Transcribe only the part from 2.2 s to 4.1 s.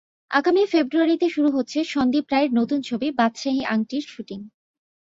রায়ের নতুন ছবি বাদশাহি আংটির